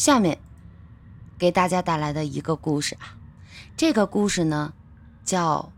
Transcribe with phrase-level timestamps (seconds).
[0.00, 0.40] 下面
[1.36, 3.18] 给大家带来的一个故事啊，
[3.76, 4.72] 这个故事呢
[5.26, 5.70] 叫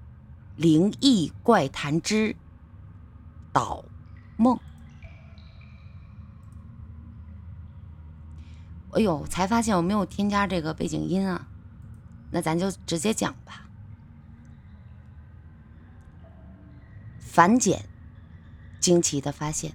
[0.62, 2.36] 《灵异怪谈之
[3.52, 3.84] 岛
[4.36, 4.56] 梦》。
[8.92, 11.48] 哎呦，才发现我没有添加这个背景音啊，
[12.30, 13.66] 那咱就直接讲吧。
[17.18, 17.88] 樊简
[18.78, 19.74] 惊奇的发现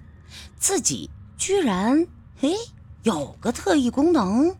[0.56, 2.06] 自己居然，
[2.38, 2.54] 嘿。
[3.02, 4.56] 有个特异功能，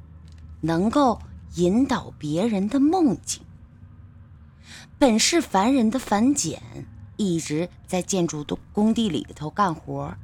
[0.60, 1.20] 能够
[1.56, 3.42] 引导别人的梦境。
[4.98, 6.62] 本是凡人的樊简
[7.16, 10.14] 一直在建筑的工地里头干活，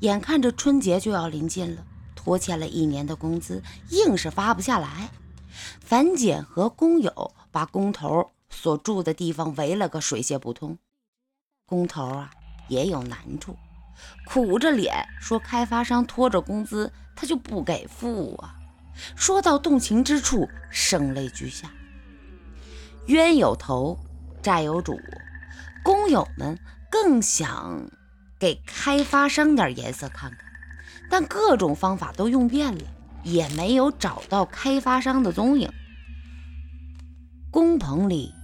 [0.00, 5.10] 眼看着春节就要临近了，拖欠了一年的工资，硬是发不下来。
[5.80, 10.78] 樊简和工友把工头所住的地方围了个水泄不通。
[11.66, 12.30] 工头啊，
[12.68, 13.56] 也有难处。
[14.26, 18.54] 苦着脸说：“开发商拖着工资，他就不给付啊！”
[19.14, 21.70] 说到动情之处，声泪俱下。
[23.06, 23.98] 冤有头，
[24.42, 25.00] 债有主，
[25.82, 26.58] 工友们
[26.90, 27.90] 更想
[28.38, 30.38] 给开发商点颜色看看，
[31.08, 32.84] 但各种方法都用遍了，
[33.22, 35.72] 也没有找到开发商的踪影。
[37.50, 38.34] 工棚里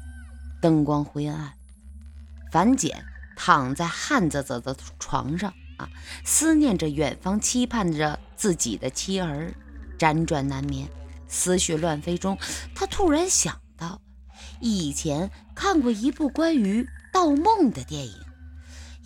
[0.63, 1.53] 灯光灰暗，
[2.51, 3.05] 樊简。
[3.37, 5.89] 躺在汗滋滋的床上啊，
[6.25, 9.55] 思念着远方，期盼着自己的妻儿，
[9.99, 10.89] 辗转难眠，
[11.29, 12.39] 思绪乱飞中，
[12.75, 14.01] 他突然想到，
[14.61, 18.15] 以前看过一部关于盗梦的电影，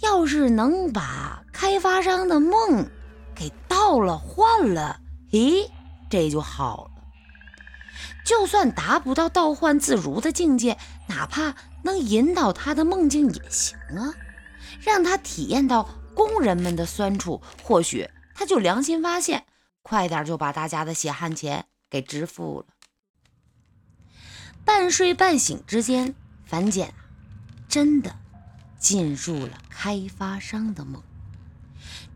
[0.00, 2.88] 要是能把开发商的梦
[3.34, 5.68] 给盗了换了，咦，
[6.10, 6.97] 这就好了。
[8.24, 10.76] 就算达不到盗幻自如的境界，
[11.08, 14.14] 哪怕能引导他的梦境也行啊，
[14.80, 19.44] 让他体验到工人们的酸楚，或许他就良心发现，
[19.82, 22.66] 快点就把大家的血汗钱给支付了。
[24.64, 26.92] 半睡半醒之间，樊简
[27.68, 28.14] 真的
[28.78, 31.02] 进入了开发商的梦。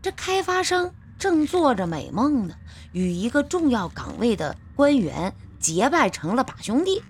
[0.01, 2.55] 这开发商正做着美梦呢，
[2.91, 5.33] 与一个重要岗位的官员。
[5.63, 7.01] 结拜成了把兄弟，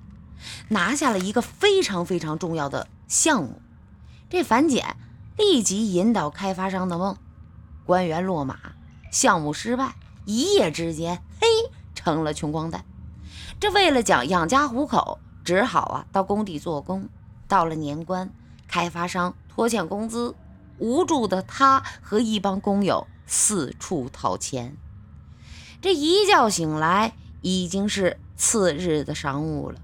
[0.68, 3.59] 拿下了一个非常非常重要的项目。
[4.30, 4.96] 这樊简
[5.36, 7.18] 立即引导开发商的梦，
[7.84, 8.59] 官员落马，
[9.12, 11.47] 项目失败，一夜之间，嘿，
[11.96, 12.86] 成了穷光蛋。
[13.59, 17.09] 这为了讲养家糊口，只好啊到工地做工。
[17.47, 18.31] 到了年关，
[18.68, 20.35] 开发商拖欠工资，
[20.78, 24.78] 无助的他和一帮工友四处讨钱。
[25.81, 28.20] 这一觉醒来，已经是。
[28.45, 29.79] 次日的晌午了，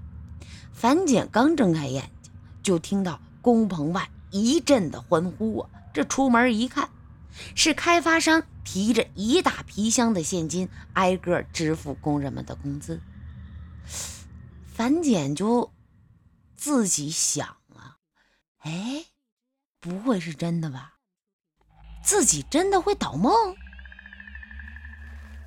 [0.74, 2.30] 樊简刚睁开眼睛，
[2.62, 5.70] 就听到工棚外一阵的欢呼啊！
[5.94, 6.90] 这出门一看，
[7.54, 13.00] 是开发商提着一大皮箱的现金，挨个支付工人们的工资。
[14.66, 15.72] 樊简就
[16.54, 17.96] 自己想啊，
[18.58, 19.06] 哎，
[19.80, 20.96] 不会是真的吧？
[22.04, 23.56] 自己真的会倒梦？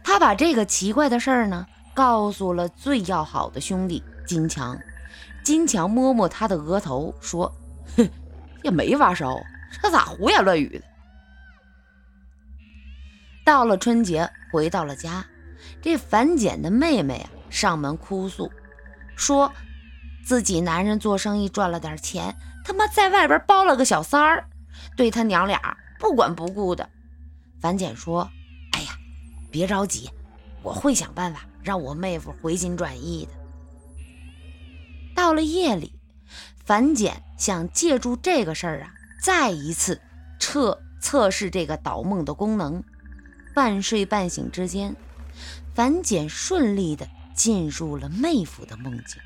[0.04, 1.68] 他把这个奇怪的事儿呢？
[1.94, 4.80] 告诉了最要好的兄弟金强，
[5.44, 7.54] 金强摸摸他的额头说
[7.96, 8.10] ：“哼，
[8.64, 9.40] 也没发烧，
[9.82, 10.86] 这咋胡言乱语的？”
[13.46, 15.26] 到了春节，回到了家，
[15.82, 18.52] 这樊简的妹妹啊上门哭诉，
[19.16, 19.54] 说
[20.26, 24.48] 自己男人做生意赚了点钱，他妈在外边包了个小三儿，
[24.96, 26.90] 对他娘俩不管不顾的。
[27.62, 28.28] 樊简说
[28.74, 28.98] ：“哎呀，
[29.52, 30.10] 别着急，
[30.64, 33.32] 我会想办法。”让我妹夫回心转意的。
[35.16, 35.94] 到了夜里，
[36.66, 40.02] 樊简想借助这个事儿啊，再一次
[40.40, 42.84] 测测试这个导梦的功能。
[43.54, 44.96] 半睡半醒之间，
[45.76, 49.22] 樊简顺利的进入了妹夫的梦境。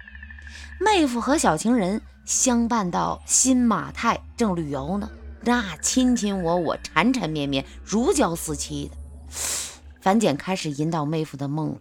[0.80, 5.10] 妹夫和小情人相伴到新马泰正旅游呢，
[5.42, 8.98] 那亲亲我我，缠缠绵绵，如胶似漆的。
[10.02, 11.80] 樊简开始引导妹夫的梦了。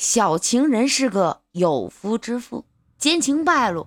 [0.00, 2.64] 小情人是个有夫之妇，
[2.96, 3.86] 奸情败露，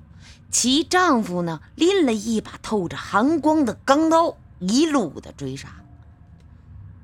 [0.52, 5.70] 其丈夫呢拎了一把透着寒光的钢刀，一路的追杀。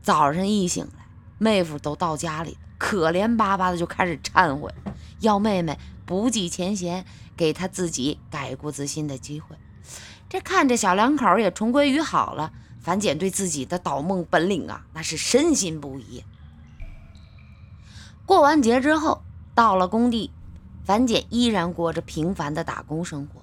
[0.04, 1.08] 早上一醒来，
[1.40, 4.72] 妹夫都到家里，可怜巴巴的就开始忏悔，
[5.22, 7.04] 要妹妹不计前嫌，
[7.36, 9.56] 给他自己改过自新的机会。
[10.30, 16.24] 这看着小两口也重归于好了，樊简对自己的导梦本领啊，那是深信不疑。
[18.30, 19.24] 过完节之后，
[19.56, 20.30] 到了工地，
[20.86, 23.42] 樊姐依然过着平凡的打工生活。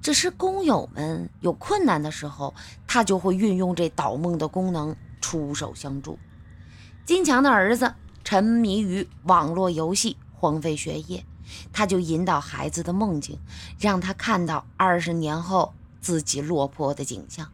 [0.00, 2.54] 只是工友们有困难的时候，
[2.86, 6.20] 她就会运用这导梦的功能出手相助。
[7.04, 7.92] 金强的儿子
[8.22, 11.24] 沉迷于网络游戏，荒废学业。
[11.72, 13.40] 他就引导孩子的梦境，
[13.80, 17.50] 让他看到二十年后自己落魄的景象，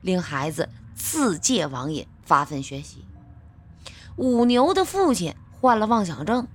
[0.00, 3.04] 令孩子自戒网瘾，发奋学习。
[4.14, 6.48] 五牛的父亲患了妄想症，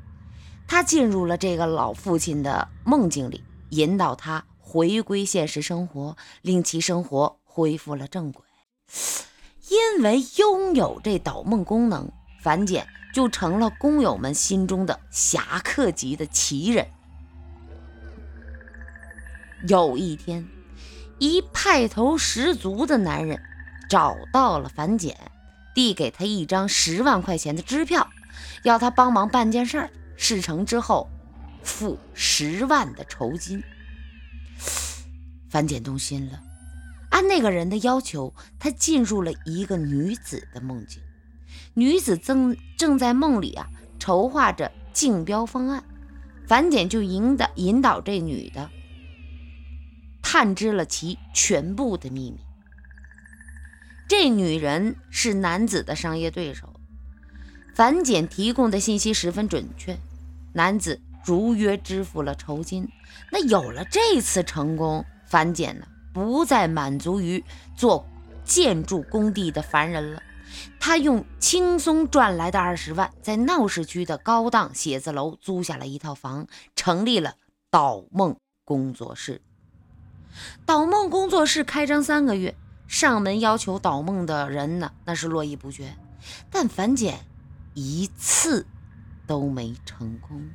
[0.68, 8.44] 他进入了这个老父亲的梦境里，引导他回归现实生活，令其生活恢复了正轨。
[9.69, 12.12] 因为拥有这导梦功能，
[12.42, 16.86] 樊简就成了工友们心中的侠客级的奇人。
[19.69, 20.45] 有一天，
[21.18, 23.42] 一派头十足的男人
[23.89, 25.15] 找到了樊简，
[25.74, 28.10] 递给他一张十万块钱的支票，
[28.63, 31.09] 要他帮忙办件事儿，事成之后
[31.63, 33.62] 付十万的酬金。
[35.50, 36.42] 樊简动心了。
[37.09, 41.01] 按那个人的要求，他进入了一个女子的梦境。
[41.74, 45.83] 女子正正在梦里啊，筹划着竞标方案。
[46.45, 48.69] 樊简就引导引导这女的，
[50.21, 52.39] 探知了其全部的秘密。
[54.07, 56.76] 这女人是男子的商业对手。
[57.77, 59.95] 樊简提供的信息十分准确，
[60.53, 62.89] 男子如约支付了酬金。
[63.31, 65.85] 那有了这次成功，樊简呢？
[66.12, 67.44] 不再满足于
[67.75, 68.03] 做
[68.44, 70.24] 建筑工地的凡人了，
[70.79, 77.35] 他用轻松赚来的二十万，在闹市区的高档写字楼租下了一套房，成立了
[77.69, 78.35] 导梦
[78.65, 79.39] 工作室。
[80.65, 82.56] 导梦工作室开张三个月，
[82.88, 85.95] 上门要求导梦的人呢，那是络绎不绝，
[86.50, 87.19] 但樊简
[87.79, 88.65] 一次
[89.27, 90.50] 都没成功。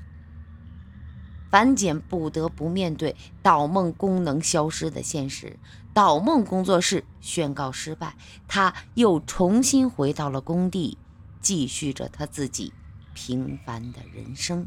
[1.52, 5.56] 樊简不得不面对导梦功能消失的现实，
[5.94, 8.16] 导梦工作室宣告失败，
[8.48, 10.98] 他又重新回到了工地，
[11.40, 12.72] 继续着他自己
[13.14, 14.66] 平凡的人生。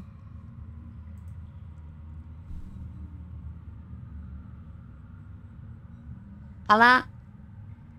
[6.68, 7.10] 好啦，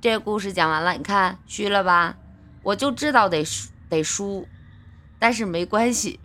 [0.00, 2.16] 这故事讲完了，你看虚了吧？
[2.62, 3.44] 我就知道得
[3.88, 4.46] 得输，
[5.18, 6.18] 但是没关系。